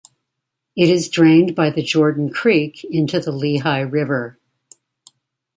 [0.75, 4.39] It is drained by the Jordan Creek into the Lehigh River.